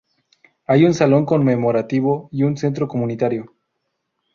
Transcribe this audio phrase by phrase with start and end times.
[0.65, 3.55] Hay un salón conmemorativo y un centro comunitario.